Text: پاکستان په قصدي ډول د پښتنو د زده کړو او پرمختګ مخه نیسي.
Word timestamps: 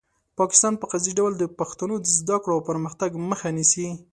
پاکستان 0.39 0.73
په 0.77 0.85
قصدي 0.91 1.13
ډول 1.19 1.33
د 1.37 1.43
پښتنو 1.59 1.95
د 2.01 2.07
زده 2.19 2.37
کړو 2.43 2.53
او 2.57 2.65
پرمختګ 2.69 3.11
مخه 3.29 3.47
نیسي. 3.57 3.87